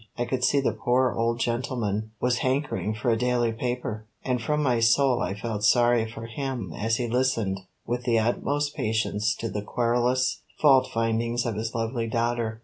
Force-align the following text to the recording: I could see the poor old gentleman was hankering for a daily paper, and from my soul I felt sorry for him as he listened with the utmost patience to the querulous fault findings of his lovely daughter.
I 0.17 0.25
could 0.25 0.43
see 0.43 0.59
the 0.59 0.71
poor 0.71 1.13
old 1.15 1.39
gentleman 1.39 2.09
was 2.19 2.39
hankering 2.39 2.95
for 2.95 3.11
a 3.11 3.15
daily 3.15 3.51
paper, 3.53 4.07
and 4.25 4.41
from 4.41 4.63
my 4.63 4.79
soul 4.79 5.21
I 5.21 5.35
felt 5.35 5.63
sorry 5.63 6.09
for 6.09 6.25
him 6.25 6.73
as 6.75 6.95
he 6.95 7.07
listened 7.07 7.59
with 7.85 8.01
the 8.05 8.17
utmost 8.17 8.73
patience 8.75 9.35
to 9.35 9.47
the 9.47 9.61
querulous 9.61 10.41
fault 10.59 10.89
findings 10.91 11.45
of 11.45 11.53
his 11.53 11.75
lovely 11.75 12.07
daughter. 12.07 12.59